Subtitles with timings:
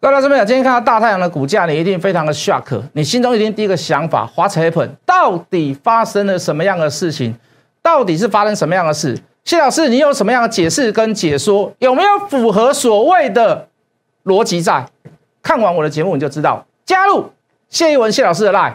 [0.00, 4.90] 各位老师们，今天看到大太阳的股价，你一定非常的 shock，你心中一定第一个想法，What's happened？
[5.04, 7.34] 到底发生了什么样的事情？
[7.82, 9.18] 到底是发生什么样的事？
[9.42, 11.72] 谢老师，你有什么样的解释跟解说？
[11.80, 13.66] 有没有符合所谓的
[14.24, 14.86] 逻辑在？
[15.42, 16.64] 看完我的节目你就知道。
[16.86, 17.32] 加入
[17.68, 18.74] 谢一文谢老师的 line。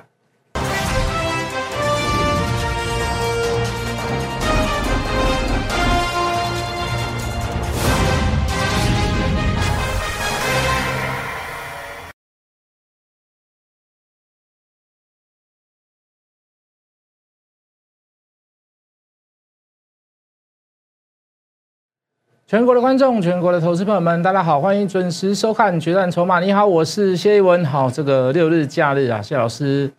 [22.46, 26.42] 全国的观众，全国的投资朋友们，大家好，欢迎准时收看《决战筹码》。
[26.43, 27.64] 你好，我是谢一文。
[27.64, 29.89] 好，这个六日假日啊，谢老师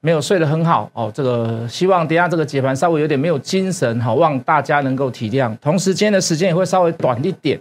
[0.00, 1.12] 没有睡得很好哦。
[1.14, 5.54] 这个希望等下这个解盘稍微有点没有精神，好，望大家能够体谅。
[5.58, 7.60] 同时，今天的时间也会稍微短一点。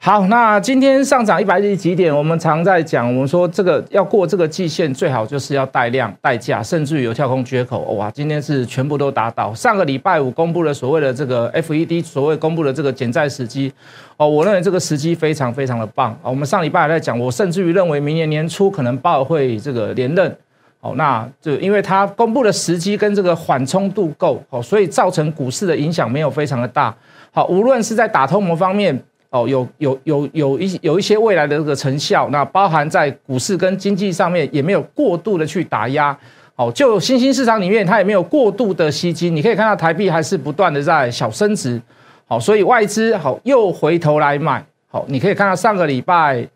[0.00, 2.16] 好，那今天上涨一百日几点？
[2.16, 7.80] 我们常在讲，我们说这个要过这个季线，最好就是要带量、带价，甚至于有跳空缺口。
[7.80, 9.52] 哇，今天是全部都达到。
[9.52, 13.72] 上个礼拜五公布了所谓的这个 FED 所谓公布的这个减债时机，
[14.16, 16.30] 哦，我认为这个时机非常非常的棒啊。
[16.30, 20.34] 我们上礼拜还在讲，我甚至于认为明年年初可能鲍尔会这个连任，
[20.80, 26.94] 哦，那就因为它公布的时机跟这个缓冲度够，哦，所以造成股市的影响没有非常的大。
[27.32, 29.02] 好，无论是在打通膜方面。
[29.30, 36.16] 哦，有有有有一有一些未来的这个成效，那包含在股市跟经济上面也没有过度的去打压，
[36.56, 41.78] 哦，就新兴市场里面它也没有过度的吸金，你可以看到台币还是不断的在小升值，
[42.26, 46.48] 好，所以外资好又回头来买，好，你可以看到上个礼拜，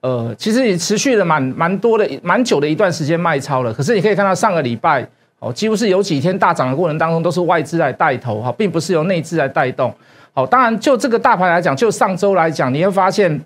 [0.00, 9.94] 呃，其实也持续了蛮蛮多的蛮久的一段时间卖超了，可是你可以看到上个礼拜，哦，几乎是有几天大涨的过程当中都是外资来带头，哈，并不是由内资来带动。
[10.36, 13.40] 好，当然就这个大盘来讲，就上周来讲，你会发现，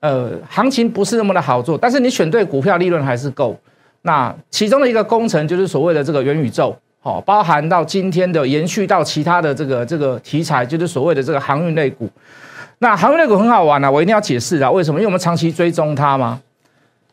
[0.00, 3.58] 呃，行情不是那么的好做，但是你选对股票，利润还是够。
[4.02, 12.06] 那其中的一个工程就是所谓的这个元宇宙，好，包含到今天的延续到其他的这个这个题材，就是所谓的这个航运类股。
[12.80, 15.00] 那航运类股很好玩啊，我一定要解释啊，为什么？
[15.00, 16.38] 因为我们长期追踪它嘛。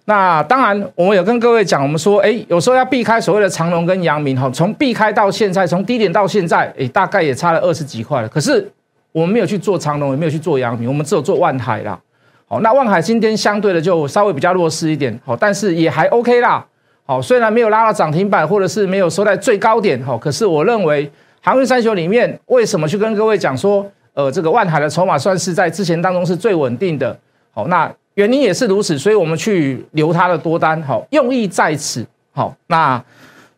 [0.04, 8.70] 那当然，我们有跟各位讲，我们说，哎，有时候要避开所谓的长隆跟阳明，哈，从避开到现在，从低点到现在，哎，大概也差了二十几块了，可是。
[9.14, 11.98] 我们没有去做长隆，也没有去做阳明，我们只有做万海啦。
[12.46, 16.66] 好，那万海今天相对的就稍微比较弱势一点，好，但是也还 OK 啦。
[17.06, 21.10] 好，虽然没有拉到涨停板，或者是没有收在最高点，好，可是我认为
[21.42, 27.18] 航运三雄里面，为什么去跟各位讲说，呃，这个万海的筹码算是在之前当中是最稳定的。
[27.52, 32.06] 好，那原因也是如此，所以我们去留它的多单，好，用意在此。
[32.32, 33.04] 好，那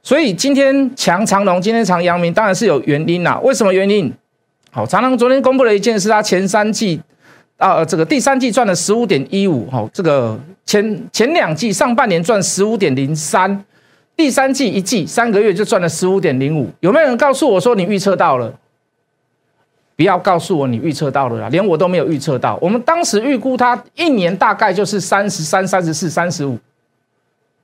[0.04, 3.40] 所以今天强长隆，今天长阳明，当然是有原因啦。
[3.44, 4.14] 为什么原因？
[4.76, 7.02] 好，长隆昨天公布了一件事，它前三季
[7.56, 13.64] 啊，这个第三季赚了十五点一五，好，这个前前两季上半年赚十五点零三，
[14.18, 18.54] 第三季一季三个月就赚了十五点零五，有没有人告诉我说你预测到了？
[19.96, 22.60] 不要告诉我你预测到了啦，连我都没有预测到。
[22.62, 26.60] 我们当时预估它一年大概就是三十三、三十四、三十五，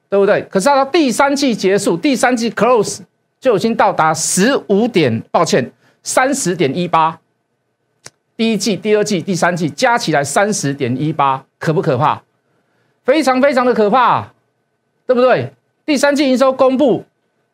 [0.10, 0.42] 对不对？
[0.44, 3.00] 可是到第三季结束，第三季 close
[3.42, 5.70] 就已经到达十五点，抱歉。
[6.04, 7.20] 三十点一八，
[8.36, 12.22] 第一季、第二季、第三季加起来三十点一八，可不可怕？
[13.04, 14.28] 非常非常的可怕，
[15.06, 15.54] 对不对？
[15.86, 17.04] 第三季营收公布，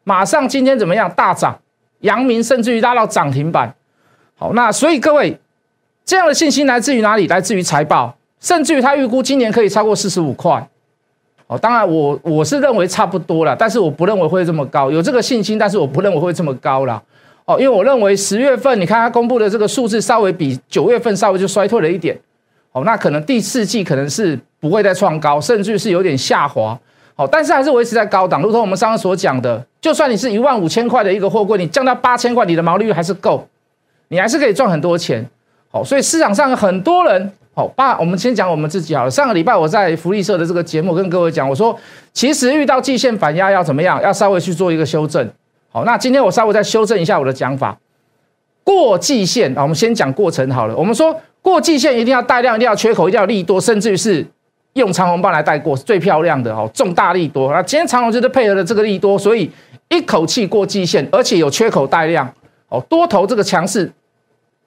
[0.03, 1.11] 马上今天怎么样？
[1.11, 1.59] 大涨，
[2.01, 3.73] 阳明甚至于拉到涨停板。
[4.37, 5.39] 好，那所以各位，
[6.05, 7.27] 这样的信心来自于哪里？
[7.27, 10.69] 来自于财报，甚至于他预估今年可以超过四十五块。
[11.47, 17.01] 哦，当然我我是认为差不多了，但是我不认为会这么高，有这个信心，但是我不认为会这么高了。
[17.47, 22.19] 哦，因为我认为十月份你看它公布的这个数字稍微比九月份稍微就衰退了一点，
[22.73, 26.77] 哦，那可能第四季可能是不会再创高，甚至是有点下滑，
[27.15, 28.41] 好，但是还是维持在高档。
[28.41, 33.47] 如同我们上刚所讲的，就算你是一万五千块的一个货柜，你降到八千块，你的毛利率还是够，
[34.09, 35.25] 你还是可以赚很多钱。
[35.71, 39.09] 好，所以市场上很多人，好，爸，我们先讲我们自己好了。
[39.09, 41.73] 上个礼拜我在福利社的这个节目跟各位讲，我说
[42.11, 45.25] 其实遇到季线反压要怎么样，要稍微去做一个修正。
[45.69, 47.77] 好，那今天我稍微再修正一下我的讲法。
[48.63, 50.75] 过季线啊，我们先讲过程好了。
[50.75, 54.25] 我们说过季线一定要带量，一定要缺口，一定要利多，甚至于是
[54.73, 57.51] 用长红棒来带过，是最漂亮的哦，重大利多。
[57.53, 59.49] 那今天长虹就是配合了这个利多，所以
[59.89, 62.29] 一口气过季线，而且有缺口带量
[62.69, 63.89] 哦，多头这个强势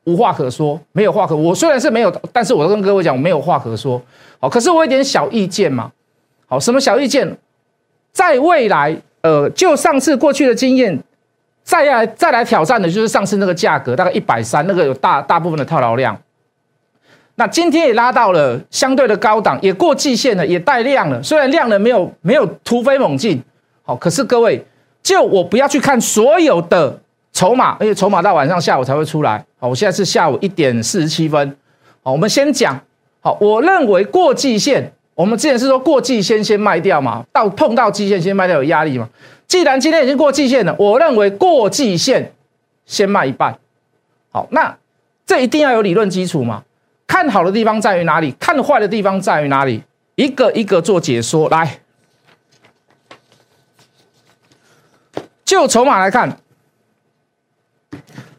[0.05, 1.37] 无话可说，没有话可。
[1.37, 4.01] 我虽然是没有，但是我跟各位讲，我没有话可说。
[4.39, 5.93] 好，可是我有点小意见嘛。
[6.47, 7.37] 好，什么小意见？
[8.13, 8.97] 在未来。
[9.23, 10.99] 呃，就上次过去的经验，
[11.63, 16.17] 再来再来挑战的就是上次那个价格，大概一百三，那个有大大部分的套牢量。
[17.37, 21.23] 那今天也拉到了相对的高档，也过季线了，也带量了。
[21.23, 23.43] 虽然量呢没有没有突飞猛进，
[23.83, 24.63] 好，可是各位，
[25.03, 26.99] 就我不要去看所有的
[27.33, 29.43] 筹码，而且筹码到晚上下午才会出来。
[29.59, 31.57] 好，我现在是下午一点四十七分。
[32.03, 32.79] 好，我们先讲。
[33.23, 39.07] 好，我认为过季线，我们之前是说过季线先卖掉嘛，到碰到季线先卖掉有压力嘛。
[39.47, 42.33] 既然今天已经过季线了，我认为过季线
[42.87, 43.59] 先卖一半。
[44.33, 44.75] 好，那
[45.27, 46.65] 这一定要有理论基础嘛？
[47.07, 48.33] 看好的地方在于哪里？
[48.41, 49.83] 看坏的地方在于哪里？
[50.15, 51.51] 一个一个做解说。
[51.51, 51.81] 来，
[55.45, 56.35] 就筹码来看，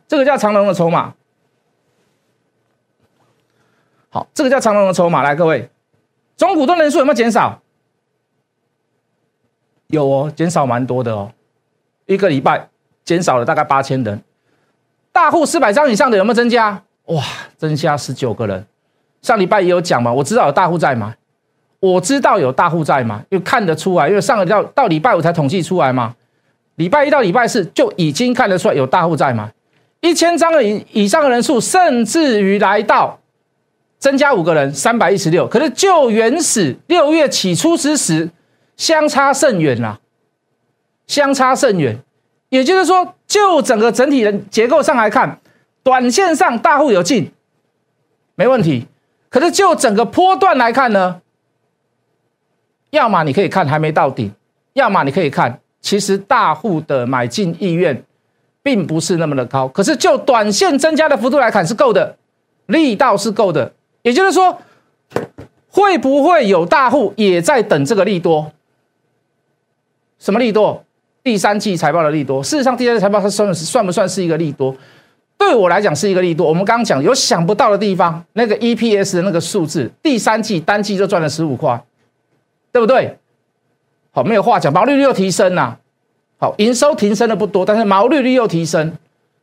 [0.07, 1.13] 这个叫长龙的筹码。
[4.09, 5.21] 好，这个叫长龙的筹码。
[5.21, 5.69] 来，各位，
[6.41, 7.61] 中股东人数有没有减少？
[9.89, 11.31] 有哦，减少蛮多的哦。
[12.07, 12.67] 一个礼拜
[13.05, 14.19] 减少了大概八千人。
[15.11, 16.81] 大户四百张以上的有没有增加？
[17.05, 17.23] 哇，
[17.57, 18.65] 增加十九个人。
[19.21, 21.15] 上礼拜也有讲嘛，我知道有大户在买，
[21.79, 26.15] 我知道有大户在买，因为看得出来，因为上个到到礼拜五才统计出来嘛，
[26.73, 29.51] 礼拜一到礼拜四就已经看得出来有大户在嘛，
[29.99, 33.19] 一千张的以以上的人数，甚至于来到
[34.01, 35.47] 增加五个人，三百一十六。
[35.47, 38.29] 可是就原始六月起初之时，
[38.75, 39.99] 相差甚远啦，
[41.05, 41.99] 相差甚远。
[42.49, 45.39] 也就是说，就整个整体的结构上来看。
[45.83, 47.31] 短线上大户有进，
[48.35, 48.87] 没问题。
[49.29, 51.21] 可是就整个波段来看呢，
[52.89, 54.31] 要么你可以看还没到顶，
[54.73, 58.03] 要么你可以看其实大户的买进意愿
[58.61, 59.67] 并不是那么的高。
[59.67, 62.17] 可是就短线增加的幅度来看是够的，
[62.65, 63.71] 力道是够的。
[64.01, 64.57] 也就是说，
[65.69, 68.51] 会不会有大户也在等这个利多？
[70.19, 70.83] 什么利多？
[71.23, 72.43] 第三季财报的利多。
[72.43, 74.75] 事实上，第三季财报它算算不算是一个利多？
[75.37, 76.47] 对我来讲是一个利多。
[76.47, 81.83] 我们刚刚讲有想不到的地方，那个 EPS 的那个数字，第三季单季就赚了十五块，
[82.71, 83.17] 对不对？
[84.11, 85.79] 好，没有话讲，毛利率又提升了。
[86.37, 88.91] 好，营收提升的不多，但是毛利率又提升。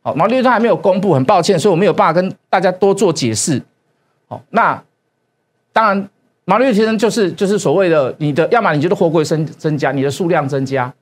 [0.03, 3.63] 好，毛利率它还没有公布，很抱歉，所以我没有办法跟大家多做解释。
[4.29, 4.83] 好，那
[5.73, 6.09] 当然
[6.45, 10.93] 毛利率提升就是就是所谓的你的，要么你就是货柜增增加，你的数量增加。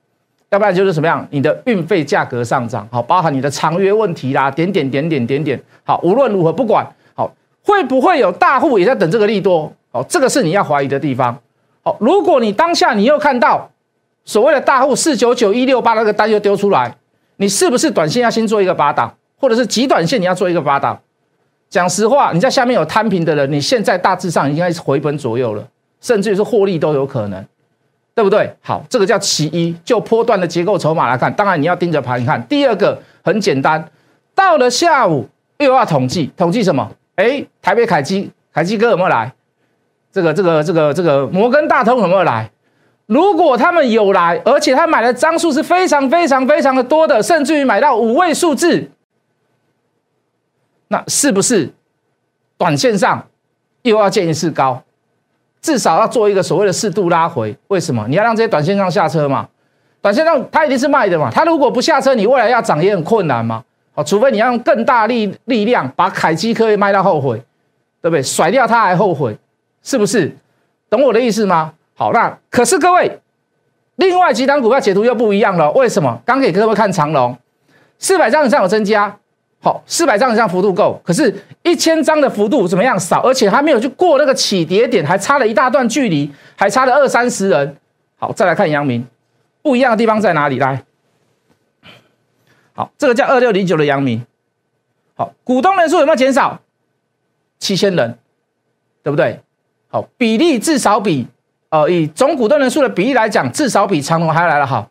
[0.50, 1.26] 要不然就是什么样？
[1.31, 7.28] 你的运费价格上涨，好，包含你的长约问题啦，点点点点点点，好，无论如何不管，好，
[7.64, 9.70] 会不会有大户也在等这个利多？
[9.90, 11.37] 好，这个是你要怀疑的地方。
[11.82, 13.69] 好，如果你当下你又看到
[14.25, 16.96] 所谓的大户四九九一六八那个单又丢出来，
[17.38, 21.00] 你是不是短线要先做一个八档，或者是极短线你要做一个八档？
[21.68, 25.66] 讲实话，你在下面有摊平的人，你现在大致上应该是回本左右了，
[26.00, 27.44] 甚至于是获利都有可能。
[28.14, 28.50] 对不对？
[28.62, 32.42] 好，这个叫其一，就波段的结构筹码来看，当然你要盯着盘看。
[32.46, 33.86] 第二个很简单，
[34.34, 35.28] 到了下午
[35.58, 36.90] 又要统计，统计什么？
[37.16, 39.30] 哎，台北凯基，凯基哥有没有来？
[40.10, 42.50] 这个这个这个这个摩根大通有没有来？
[43.04, 48.90] 如果他们有来，而且他买的张数是非常非常非常的多的，甚至于买到五位数字，
[50.88, 51.72] 那是不是
[52.56, 53.26] 短线上
[53.82, 54.82] 又要见一次高？
[55.60, 58.06] 至少要做一个所谓的适度拉回，为什么？
[58.08, 59.48] 你要让这些短线上下车嘛？
[60.00, 61.28] 短线上它一定是卖的嘛？
[61.32, 63.64] 它如果不下车，你未来要涨也很困难嘛？
[63.94, 67.42] 哦，除非你要用更大力力量把凯基可以卖到后悔，
[68.00, 68.22] 对不对？
[68.22, 69.36] 甩掉它还后悔，
[69.82, 70.36] 是不是？
[70.88, 71.72] 懂我的意思吗？
[71.94, 73.20] 好，那可是各位，
[73.96, 75.72] 另外几档股票解读又不一样了。
[75.72, 76.20] 为什么？
[76.24, 77.36] 刚给各位看长龙，
[77.98, 79.19] 四百张以上有增加。
[79.67, 83.20] 好，四百张以上幅度够，可是，一千张的幅度怎么样少？
[83.23, 87.77] 而且还没有去过那个起跌点，还差了一大段距离，还差了二三十人。
[88.17, 89.05] 好，再来看阳明，
[89.63, 90.61] 不一样的地方在哪里？
[90.61, 90.85] 来，
[92.75, 94.25] 好，这个叫二六零九的阳明，
[95.17, 96.61] 好，股东人数有没有减少？
[97.58, 98.17] 七千人，
[99.03, 99.41] 对不对？
[99.89, 101.27] 好，比例至少比，
[101.70, 104.89] 呃，以总股东人数的比例来讲，至少比长隆还要来的好。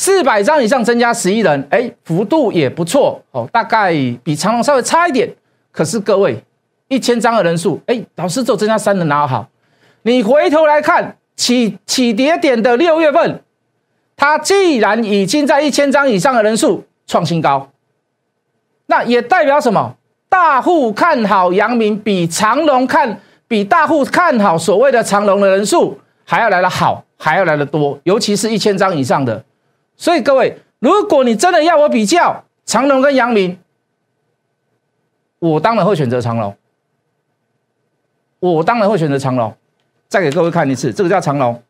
[0.00, 3.92] 四百张以上增加十一人，哎，幅度也不错哦，大概
[4.24, 5.30] 比长隆稍微差一点。
[5.70, 6.42] 可是各位，
[6.88, 9.46] 一千张的人数，哎，老师只有增加三人哪好？
[10.00, 13.42] 你回头来看起起跌点的六月份，
[14.16, 17.68] 它既然已经在一千张以上的人数创新高，
[18.86, 19.96] 那也代表什么？
[20.30, 29.44] 大户看好阳明，比长隆看，比大户看好所谓的长隆的人数还要来的好，还要来的多，尤其是一千张以上的。
[30.00, 33.58] 所以各位，如果你真的要我比较长隆跟阳明，
[35.38, 36.56] 我当然会选择长隆。
[38.38, 39.54] 我当然会选择长隆。
[40.08, 41.62] 再给各位看一次，这个叫长隆，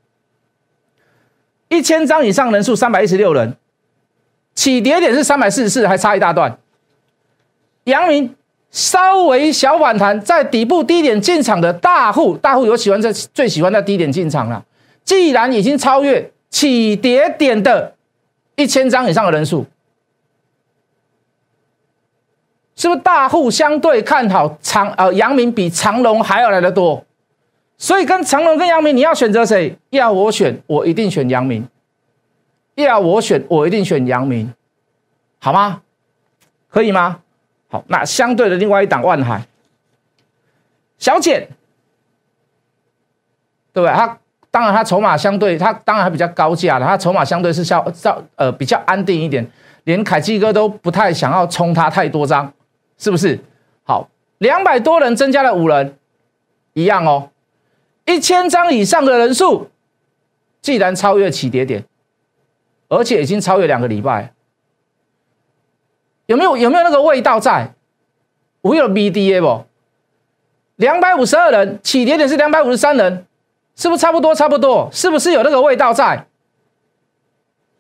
[1.68, 3.56] 一千张以上人数三百一十六人，
[4.54, 6.56] 起跌点是三百四十四，还差一大段。
[7.84, 8.36] 阳明
[8.70, 14.64] 稍微小反弹，在底部低点进场的大户，大户有喜欢在最喜欢在低点进场了。
[15.02, 17.96] 既然已经超越起跌点的
[18.60, 19.64] 一千张以上的人数，
[22.76, 27.02] 是不是大户相对看好长呃阳明比长隆还要来的多？
[27.78, 29.74] 所以跟长隆跟阳明，你要选择谁？
[29.88, 31.62] 要我选，我一定选阳明；
[32.74, 34.52] 要我选，我一定选阳明，
[35.38, 35.80] 好吗？
[36.68, 37.22] 可以吗？
[37.68, 39.46] 好，那相对的另外一档万海，
[40.98, 41.48] 小减，
[43.72, 43.94] 对不对？
[43.94, 44.18] 它
[44.50, 49.46] 当然它筹码相对，它当然还比较高价了，它筹码相对是较较呃比较安定一点，
[49.84, 52.52] 连凯基哥都不太想要冲它太多张，
[52.98, 53.38] 是不是？
[53.84, 55.96] 好，两百多人增加了五人，
[56.72, 57.30] 一样哦，
[58.06, 59.70] 一千张以上的人数，
[60.60, 61.84] 既然超越起跌点，
[62.88, 64.32] 而且已经超越两个礼拜。
[66.26, 67.72] 有没有有没有那个味道在？
[68.62, 69.64] 我有 BDA 不？
[70.76, 73.26] 两百五十二人起点点是两百五十三人，
[73.80, 74.34] 是不是差不多？
[74.34, 76.26] 差不多，是不是有那个味道在？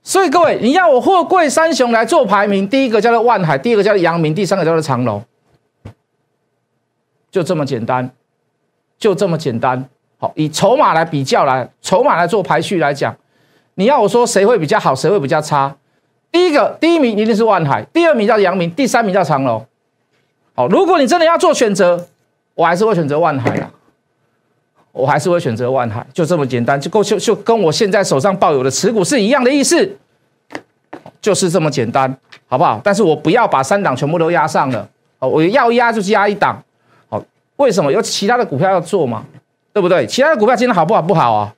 [0.02, 5.22] 所以各位，你要我货柜三雄来做排名，第一个叫做万海，第二个叫做阳明，第三个叫做长隆，
[7.30, 8.10] 就这么简单，
[8.98, 9.86] 就这么简单。
[10.16, 13.14] 好，以筹码来比较来，筹码来做排序来讲，
[13.74, 15.76] 你要我说谁会比较好，谁会比较差？
[16.32, 19.66] 第一个第一名一定是万海，第二名叫阳明，第三名叫长隆。
[20.54, 22.06] 好，如果你真的要做选择，
[22.54, 23.70] 我还是会选择万海啊，
[24.92, 29.96] 我还是会选择万海，就这么简单，就够就就跟我现在手上抱有的持股是一样的意思，
[31.20, 32.14] 就是这么简单，
[32.48, 32.80] 好不好？
[32.82, 36.62] 但是我不要把三档全部都压上了，哦，我要压就是压一档，
[37.08, 37.22] 好，
[37.56, 39.24] 为什么有其他的股票要做嘛？
[39.72, 40.04] 对不对？
[40.06, 41.00] 其他的股票今天好不好？
[41.00, 41.54] 不好啊，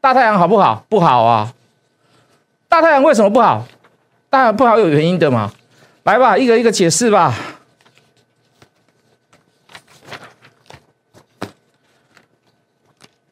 [0.00, 0.84] 大太阳好不好？
[0.88, 1.52] 不好啊。
[2.68, 3.66] 大太阳为什么不好？
[4.30, 5.52] 当然不好有原因的嘛。
[6.04, 7.34] 来吧，一个一个解释吧。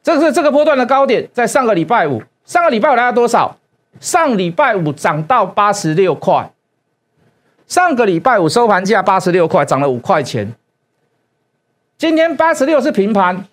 [0.03, 2.21] 这是这个波段的高点，在上个礼拜五。
[2.43, 3.57] 上个礼拜五来到多少？
[3.99, 6.51] 上礼拜五涨到八十六块。
[7.67, 10.53] 上个礼拜五收盘价八十六块，涨了五块钱。
[11.97, 13.45] 今天八十六是平盘。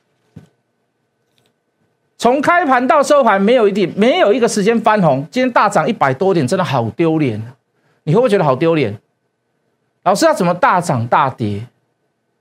[2.16, 5.24] 从开盘到收盘没有一点，没有一个时间翻红。
[5.30, 7.40] 今天大涨一百多点，真的好丢脸
[8.02, 8.98] 你会不会觉得好丢脸？
[10.02, 11.66] 老师要怎么大涨大跌，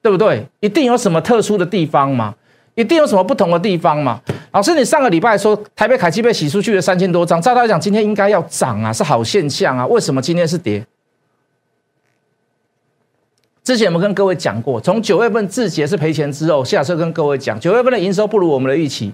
[0.02, 0.48] 对不对？
[0.62, 2.34] 一定有什么特殊的地方吗？
[2.78, 4.22] 一定有什么不同的地方吗？
[4.52, 10.86] 老师，你上个礼拜说台北凯基被洗出去了三千多张，照他讲今天应该要涨啊，是好现象啊，为什么今天是跌？
[13.64, 19.12] 之前我们跟各位讲过，从九月份字节是赔钱之后，下车跟各位讲，九月份的营收不如我们的预期。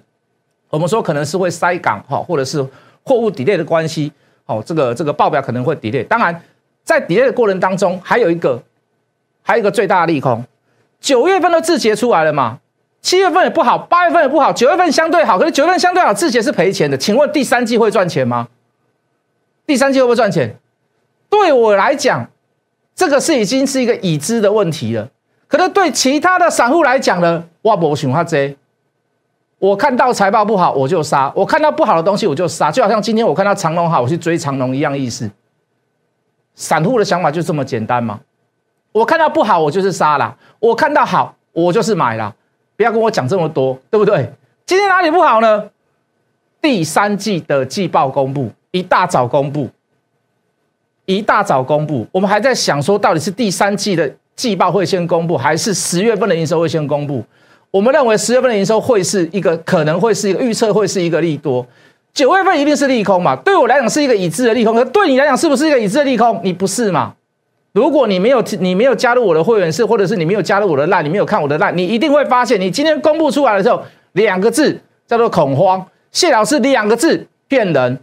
[0.69, 2.61] 我们说可能是会塞港哈，或者是
[3.03, 4.11] 货物 delay 的关系，
[4.45, 6.03] 哦，这个这个报表可能会 delay。
[6.05, 6.43] 当然，
[6.83, 8.61] 在 delay 的过程当中，还有一个，
[9.41, 10.43] 还有一个最大的利空，
[10.99, 12.59] 九月份都字节出来了嘛，
[13.03, 16.97] 七月份也不好，八月份也不好，九月份相对好，可是九月份相对好，字节是赔钱的。
[16.97, 18.47] 请问第三季会赚钱吗？
[19.67, 20.57] 第三季会不会赚钱？
[21.29, 22.25] 对我来讲，
[22.95, 25.09] 这个是已经是一个已知的问题了。
[25.47, 28.55] 可是对其他的散户来讲呢，哇，不想法这。
[29.59, 32.71] 我看到财报不好，我就杀；我看到不好的东西，我就杀。
[32.71, 35.29] 就好像今天我看到长隆好，我去追长隆一样意思。
[36.55, 38.21] 散户的想法就这么简单嘛？
[38.93, 42.33] 我看到不好，我就是杀了；我看到好，我就是买了。
[42.75, 44.29] 不要跟我讲这么多，对不对？
[44.65, 45.69] 今天哪里不好呢？
[46.61, 49.69] 第三季的季报公布，一大早公布，
[51.05, 52.07] 一大早公布。
[52.11, 57.23] 我们还在想说，到底是第三季的季报会先公布，还是十月份的营收会先公布？
[57.69, 61.65] 我们认为十月份的营收会是一个可能会是一个预测会是一个利多，
[62.13, 63.35] 九月份一定是利空嘛？
[63.35, 66.39] 对我来讲是一个已知的利空，可对你来讲是不是一个已知的利空？
[66.43, 67.13] 你不是嘛？
[67.73, 75.83] 如果你没有你没有加入我的会员室，或者是你没有加入我的烂，你没有看我的烂，你一定会发现，你今天公布出来的时候，两个字叫做恐慌。
[76.11, 77.99] 谢老师两个字骗人，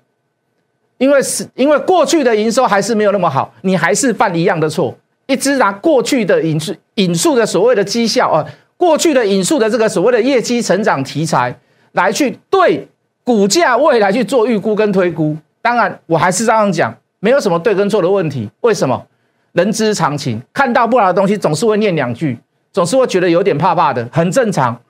[0.99, 4.93] 因为是因为过去的营收还是没有那么好，你还是犯一样的错，
[5.27, 8.45] 一直拿过去的引述引述的所谓的绩效啊。
[8.77, 11.57] 过去的引述的这个所谓的业绩成长题材，
[11.93, 12.89] 来去对
[13.23, 18.51] 股价未来去做预估跟推估，当然我还是这样讲，没有什么对跟错的问题。
[18.63, 19.07] 为什么？
[19.53, 22.39] 人之常情，看到不好的东西总是会念两句，
[22.73, 24.81] 总是会觉得有点怕怕的，很正常。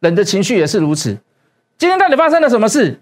[0.00, 1.16] 人的情绪也是如此。
[1.76, 3.00] 今天到底发生了什么事？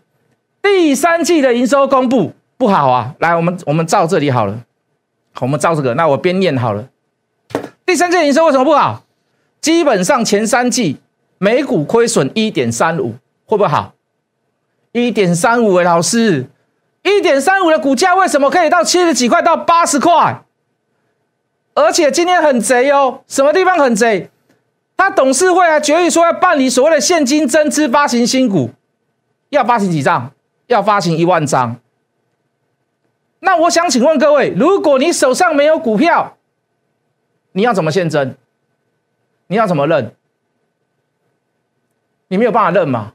[0.62, 3.14] 第三季的营收公布不好啊！
[3.20, 4.58] 来，我们我们照这里好了，
[5.40, 6.88] 我们照这个，那我边念好了。
[7.84, 9.04] 第三季营收为什么不好？
[9.60, 10.96] 基本上前三季
[11.38, 13.94] 每股亏损一点三五，会不会好？
[14.92, 16.46] 一点三五哎，老师，
[17.02, 20.42] 一点三五的股价为什么可以到七十几块到八十块？
[21.76, 24.30] 而且今天很贼哦，什么地方很贼？
[24.96, 28.70] 他董事会还决议说要办理所谓的现金增资发行新股，
[29.50, 30.32] 要发行几张？
[30.68, 31.76] 要发行一万张。
[33.40, 36.38] 那我想请问各位，如果你手上没有股票，
[37.52, 38.34] 你要怎么现增？
[39.48, 40.14] 你要怎么认？
[42.28, 43.12] 你没有办法认嘛？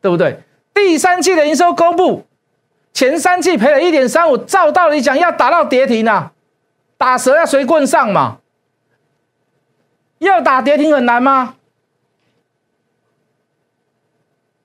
[0.00, 0.40] 对不对？
[0.72, 2.24] 第三季的营收公布，
[2.92, 6.32] 前三季赔了一点三五，照道理讲要打到跌停啊，
[7.02, 8.36] 打蛇要随棍上嘛。
[10.20, 11.56] 要打跌停很难吗？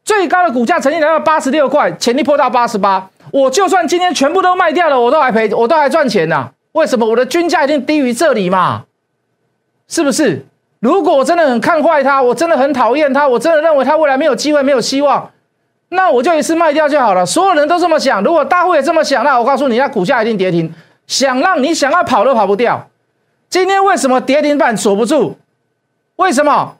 [0.06, 3.10] 最高的股价曾经来到八十六块，潜力破到八十八。
[3.32, 6.52] 我就算今天全部都卖掉了，我都还赔，我都还赚钱呐。
[6.74, 7.08] 为什么？
[7.08, 8.86] 我的均价一定低于这里嘛？
[9.88, 10.46] 是不是？
[10.80, 15.32] 如果我真的很看坏它，我真的很讨厌它，我真的认为它未来没有机会、没有希望，
[15.90, 17.26] 那我就一次卖掉就好了。
[17.26, 20.72] 所有人都这么想，如果大户也这么想，那我告诉你，那股价一定跌停。
[21.08, 22.90] 想让你想要跑都跑不掉。
[23.50, 25.36] 今天为什么跌停板锁不住？
[26.18, 26.76] 为什么？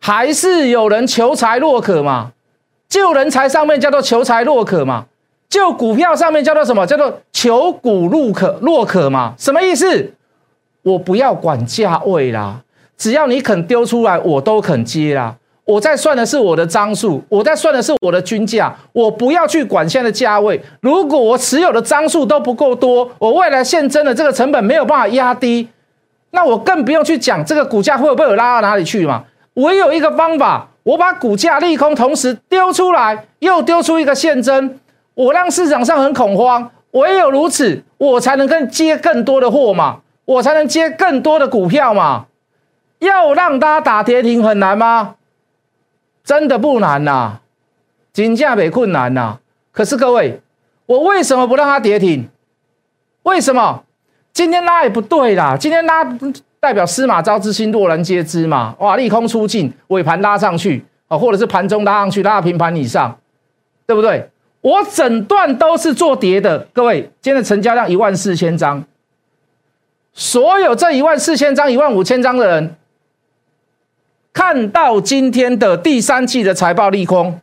[0.00, 2.32] 还是有人求财若渴嘛？
[2.88, 5.06] 救人才上面叫做求财若渴嘛？
[5.48, 6.86] 救股票上面叫做什么？
[6.86, 9.34] 叫做求股入可若渴嘛？
[9.38, 10.14] 什么意思？
[10.82, 12.62] 我不要管价位啦，
[12.96, 15.36] 只要你肯丢出来，我都肯接啦。
[15.64, 20.60] 我在算的是我的张数，我在算的是我的均价，我不要去管现在的价位。
[20.80, 25.68] 如果我持有的张数都不够多，我未来现增的这个成本没有办法压低，
[26.32, 29.24] 那我更不用去讲这个股价会不会有拉到哪里去嘛？
[29.54, 34.78] 唯有一个方法，我把股价利空同时丢出来，又丢出一个现增，
[35.14, 36.70] 我让市场上很恐慌。
[36.90, 42.26] 唯有如此，我才能更接更多的货嘛，我才能接更多的股票嘛。
[42.98, 45.14] 要让大家打跌停很难吗？
[46.24, 47.38] 真的不难呐，
[48.12, 49.38] 金价没困难呐。
[49.70, 50.40] 可是各位，
[50.86, 52.28] 我为什么不让它跌停？
[53.24, 53.84] 为什么
[54.32, 55.56] 今天拉也不对啦？
[55.56, 56.02] 今天拉
[56.58, 58.74] 代表司马昭之心，路人皆知嘛。
[58.78, 63.18] 哇，利空出尽，尾盘拉上去啊，或者是盘中拉上去，拉到平盘以上，
[63.86, 64.30] 对不对？
[64.62, 66.58] 我整段都是做跌的。
[66.72, 68.82] 各位，今天的成交量一万四千张，
[70.14, 72.74] 所有这一万四千张、一万五千张的人。
[74.34, 77.40] 看到今天的第三季的财报利空，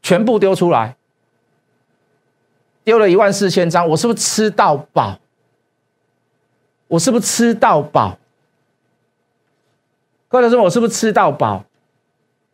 [0.00, 0.96] 全部丢出来，
[2.84, 5.18] 丢了一万四千张，我是不是吃到饱？
[6.86, 8.16] 我是不是吃到饱？
[10.28, 11.64] 各位同学我是不是吃到饱？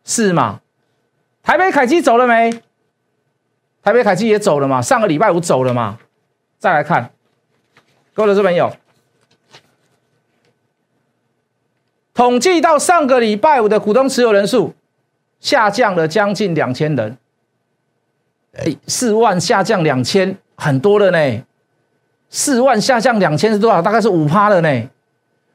[0.05, 0.61] 是吗？
[1.43, 2.51] 台北凯基走了没？
[3.83, 4.81] 台北凯基也走了嘛？
[4.81, 5.99] 上个礼拜五走了嘛？
[6.59, 7.12] 再来看，
[8.15, 8.75] 各位同学朋友。
[12.23, 14.73] 统计到上个礼拜五的股东持有人数
[15.41, 17.19] 下降了将近两千人，
[18.57, 21.43] 哎，四万下降两千，很多了呢。
[22.31, 23.83] 四万下降两千是多少？
[23.83, 24.89] 大概是五趴了呢。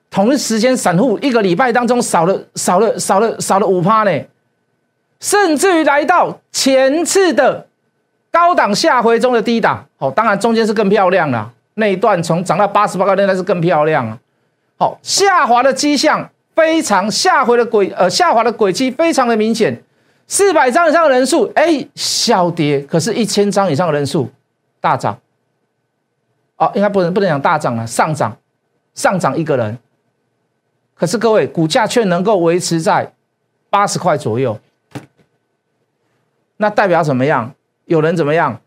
[0.09, 4.11] 同一时间，散户一个礼拜当中少了少了少了少了五趴呢，
[5.21, 7.65] 甚至于来到前次的
[8.29, 9.85] 高档下回中的低档。
[9.95, 14.19] 好，当然中间是更漂亮了，那一段从涨到八十八块，那是更漂亮啊。
[14.77, 16.29] 好，下滑的迹象。
[16.57, 19.83] 非常下回的轨，呃，下滑的轨迹非常的明显。
[20.25, 24.27] 四百张以上的人数，哎，小跌；可是，一千张以上的人数
[24.81, 25.15] 大涨。
[26.55, 28.35] 哦，应该不能不能讲大涨了，上涨，
[28.95, 29.77] 上涨一个人。
[30.95, 33.13] 可是各位，股价却能够维持在
[33.69, 34.59] 八十块左右，
[36.57, 37.53] 那代表怎么样？
[37.85, 38.59] 有人怎么样？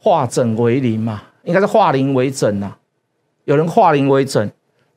[0.00, 2.74] 化整为零嘛，应该是化零为整呐。
[3.44, 4.50] 有人化零为整。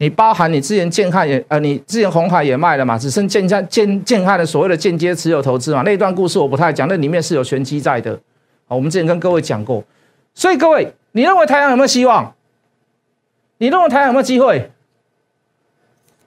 [0.05, 8.15] 你包含你之前建汉也呃，你之前红海也卖了嘛，只剩建家建建汉的所谓的间接持有投资嘛，那段故事我不太讲，那里面是有玄机在的。
[8.67, 9.83] 好，我们之前跟各位讲过，
[10.35, 12.35] 所以各位，你认为太阳有没有希望？
[13.57, 14.69] 你认为太阳有没有机会？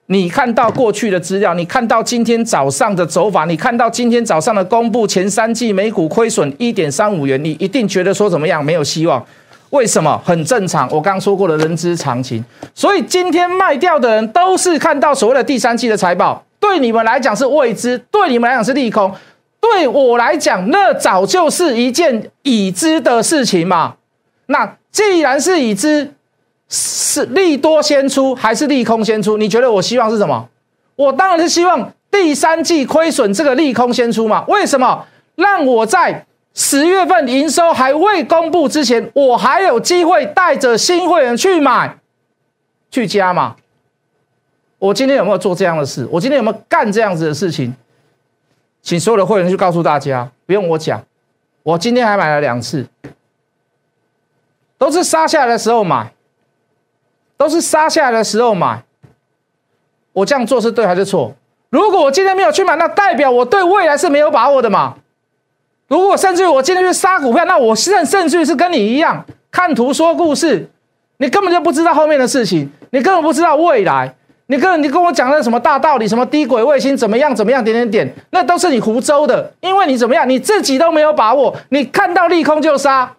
[0.06, 8.64] 你看到过去的资料，你看到今天早上的走法，你看到今天早上的公布，前三季每股亏损一点三五元，你一定觉得说怎么样？
[8.64, 9.24] 没有希望。
[9.70, 10.88] 为什么很正常？
[10.90, 12.42] 我刚刚说过的人之常情，
[12.74, 19.12] 所以今天卖掉的人都是看到所谓的第三季的财报，对你们来讲是未知，对你们来讲是利空，
[19.60, 23.96] 对我来讲那早就是一件已知的事情嘛。
[24.46, 26.14] 那既然是已知，
[26.70, 29.36] 是利多先出还是利空先出？
[29.36, 30.48] 你觉得我希望是什么？
[30.96, 34.44] 我当然是希望第三季亏损这个利空先出嘛。
[34.48, 35.04] 为什么？
[35.36, 36.24] 让我在。
[36.58, 41.96] 十月份营收还未公布之前，我还有机会带着新会员去买、
[42.90, 43.54] 去加嘛？
[44.80, 46.04] 我今天有没有做这样的事？
[46.10, 47.72] 我今天有没有干这样子的事情？
[48.82, 51.00] 请所有的会员去告诉大家，不用我讲。
[51.62, 52.84] 我今天还买了两次，
[54.76, 56.12] 都是杀下来的时候买，
[57.36, 58.82] 都是杀下来的时候买。
[60.12, 61.32] 我这样做是对还是错？
[61.70, 64.96] 如果我今天没有去买，那代表我对未来是没有把握的嘛？
[65.88, 70.70] 如果甚至我今天去杀股票，那我甚甚至是跟你一样看图说故事，
[71.16, 74.14] 你根本就不知道后面的事情，你根本不知道未来，
[74.46, 83.14] 你跟你跟我讲的什么大道理，什么低轨卫星怎么样怎么样点点点，那都是你胡诌的，因为你怎么样，你自己都没有把握，你看到利空就杀。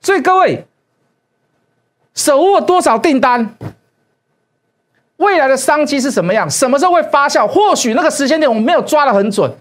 [0.00, 0.64] 所以各位，
[2.14, 3.56] 手握多少订单，
[5.16, 7.48] 未来的商机是什么样，什么时候会发酵？
[7.48, 9.52] 或许那个时间点我们没有抓得很准。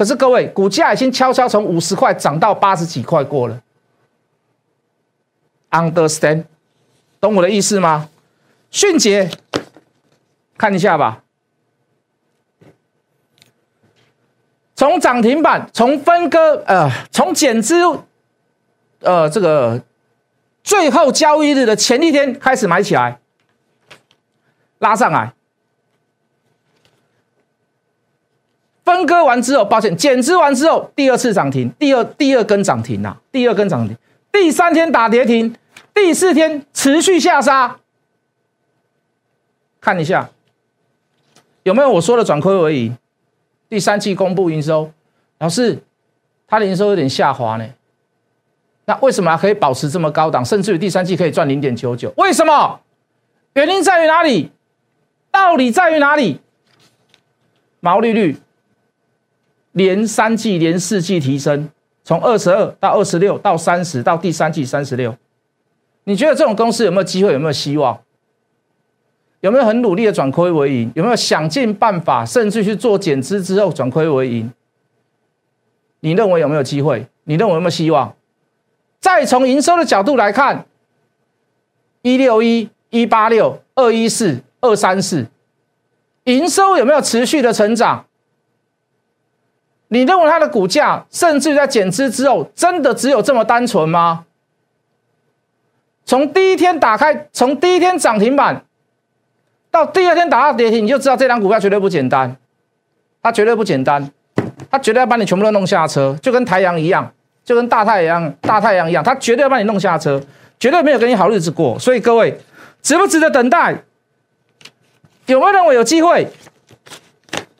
[0.00, 3.60] 可是各位，股价已经悄悄从五十块涨到八十几块过了。
[5.68, 6.44] Understand，
[7.20, 8.08] 懂我的意思吗？
[8.70, 9.30] 迅捷，
[10.56, 11.22] 看一下吧。
[14.74, 17.74] 从涨停板，从分割，呃，从减资，
[19.00, 19.82] 呃，这个
[20.64, 23.20] 最后交易日的前一天开始买起来，
[24.78, 25.34] 拉上来。
[28.90, 33.96] 分割完之后，抱歉，减资完之后，第二次涨停，第二第二根涨停呐，第二根涨停，
[34.32, 35.54] 第三天打跌停，
[35.94, 37.78] 第四天持续下杀，
[39.80, 40.28] 看一下
[41.62, 42.96] 有没有我说的转亏为盈？
[43.68, 44.90] 第三季公布营收，
[45.38, 45.78] 老师，
[46.48, 47.64] 它的营收有点下滑呢，
[48.86, 52.12] 那为什么可以保持这么高档，甚至于第三季可以赚零点九九？
[52.16, 52.80] 为什么？
[53.54, 54.50] 原因在于哪里？
[55.30, 56.40] 道理在于哪里？
[57.80, 58.36] 毛利率。
[59.72, 61.68] 连三季、连四季提升，
[62.02, 65.16] 从二十二到二十六到三十，到第三季三十六。
[66.04, 67.32] 你觉得这种公司有没有机会？
[67.32, 67.98] 有没有希望？
[69.40, 70.92] 有没有很努力的转亏为盈？
[70.94, 74.52] 有没有想尽办法，甚至去做减资之后转亏为盈？
[76.00, 77.06] 你认为有没有机会？
[77.24, 78.14] 你认为有没有希望？
[78.98, 80.66] 再从营收的角度来看，
[82.02, 85.26] 一六一、一八六、二一四、二三四，
[86.24, 88.04] 营收有没有持续的成长？
[89.92, 94.24] 你认为它的股价，甚至在减资之后，真的只有这么单纯吗？
[96.04, 98.64] 从第一天打开，从第一天涨停板
[99.70, 102.36] 到第二天打到跌停，你就知道这张股票绝对不简单。
[103.22, 104.10] 它绝对不简单，
[104.70, 107.12] 它绝对要把你全部都弄下车，就跟太阳一样，
[107.44, 110.22] 就跟大太阳、大太阳一样，它绝对要把你弄下车，
[110.58, 111.76] 绝对没有给你好日子过。
[111.78, 112.40] 所以各位，
[112.80, 113.82] 值不值得等待？
[115.26, 116.28] 有没有认为有机会？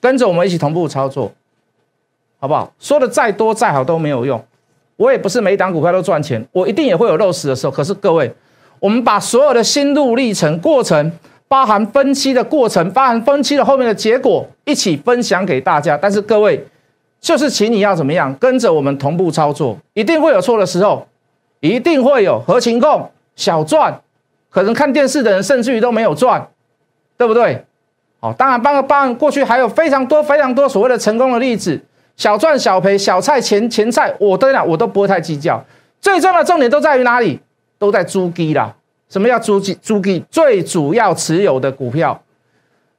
[0.00, 1.32] 跟着我们一起同步操作。
[2.40, 2.72] 好不好？
[2.78, 4.42] 说的再多再好都没有用。
[4.96, 7.70] 我也不是每一档股票都赚钱，我一定也会有漏死的时候。
[7.70, 8.30] 可是各位，
[8.78, 11.12] 我们把所有的心路历程过程，
[11.48, 15.96] 包含分期的过程，包含分期的后面的结果，一起分享给大家。
[15.96, 16.62] 但是各位，
[17.20, 21.06] 就是请你要怎么样，跟着我们同步操作，一定会有错的时候，
[21.60, 24.00] 一定会有合情共小赚，
[24.50, 26.46] 可能看电视的人甚至于都没有赚，
[27.16, 27.64] 对不对？
[28.20, 31.80] 好，当然，帮帮过去还有非常多非常多所谓的成功的例子。
[32.20, 35.64] 小赚小赔，小菜前前菜，我都讲，我都不会太计较。
[36.02, 37.40] 最重要的重点都在于哪里？
[37.78, 38.76] 都在租基啦。
[39.08, 39.72] 什么叫租基？
[39.76, 42.22] 租基最主要持有的股票，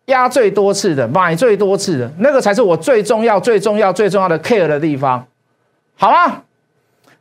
[0.05, 5.23] 压最多次的，买最多次的，那个才是我最重要、最重要、最重要的 care 的地方，
[5.95, 6.41] 好吗？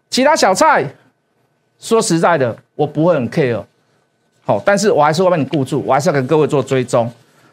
[0.08, 0.82] 其他小菜，
[1.78, 3.62] 说实在的，我不会很 care。
[4.46, 7.12] 好，但是我还是会帮你顾住，我还是要跟各位做追踪。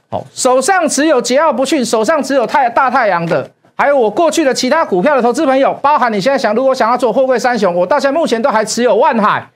[0.09, 3.51] 好，手上持有桀骜不驯，手上持有太大太阳的。
[3.77, 9.47] 还有我过去的其他股票的投资朋友，包含你现在想，如果想要做货柜三雄，我到现在目前都还持有万海，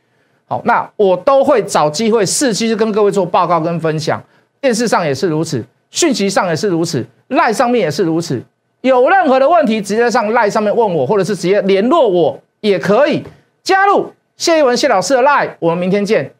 [0.48, 4.22] 好，那我都会找机会伺机跟各位做报告跟分享，
[4.62, 8.40] 电视上也是如此，讯息上也是如此，赖上面也是如此，
[8.82, 13.26] 有任何的问题，直接上赖上面问我，或者是直接联络我也可以
[13.64, 16.32] 加入谢一文谢老师的赖，我们明天见。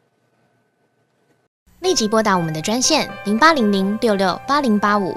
[1.80, 5.16] 立即拨打我们的专线零八零零六六八零八五。